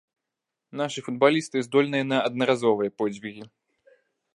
Нашы 0.81 0.99
футбалісты 1.07 1.57
здольныя 1.67 2.09
на 2.13 2.17
аднаразовыя 2.31 2.89
подзвігі. 3.03 3.43